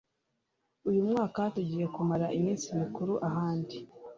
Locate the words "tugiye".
1.55-1.85